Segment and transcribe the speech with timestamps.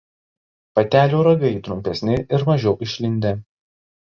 [0.79, 3.35] Patelių ragai trumpesni ir mažiau išlindę.